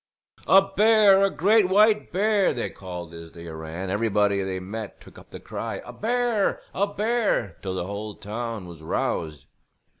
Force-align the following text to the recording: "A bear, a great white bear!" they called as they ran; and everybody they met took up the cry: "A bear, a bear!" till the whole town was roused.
"A 0.47 0.63
bear, 0.63 1.23
a 1.23 1.29
great 1.29 1.69
white 1.69 2.11
bear!" 2.11 2.55
they 2.55 2.71
called 2.71 3.13
as 3.13 3.33
they 3.33 3.45
ran; 3.45 3.81
and 3.81 3.91
everybody 3.91 4.41
they 4.41 4.59
met 4.59 4.99
took 4.99 5.19
up 5.19 5.29
the 5.29 5.39
cry: 5.39 5.79
"A 5.85 5.93
bear, 5.93 6.59
a 6.73 6.87
bear!" 6.87 7.59
till 7.61 7.75
the 7.75 7.85
whole 7.85 8.15
town 8.15 8.65
was 8.65 8.81
roused. 8.81 9.45